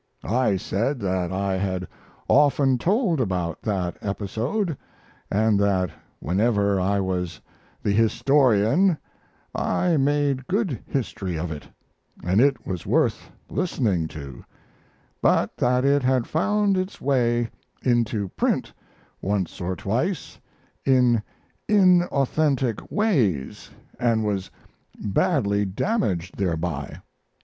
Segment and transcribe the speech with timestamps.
[0.23, 1.87] I said that I had
[2.27, 4.75] often told about that episode,
[5.29, 7.39] and that whenever I was
[7.83, 8.97] the historian
[9.53, 11.67] I made good history of it
[12.23, 14.43] and it was worth listening to,
[15.21, 17.51] but that it had found its way
[17.83, 18.73] into print
[19.21, 20.39] once or twice
[20.83, 21.21] in
[21.69, 24.49] unauthentic ways and was
[24.99, 26.97] badly damaged thereby.